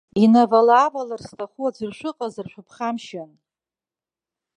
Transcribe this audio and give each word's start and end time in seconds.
Инавала-аавалар 0.23 1.21
зҭаху 1.27 1.65
аӡәыр 1.67 1.91
шәыҟазар, 1.97 2.47
шәыԥхамшьан. 2.51 3.31